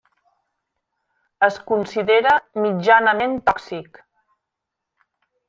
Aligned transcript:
Es 1.47 1.59
considera 1.71 2.33
mitjanament 2.63 3.37
tòxic. 3.53 4.03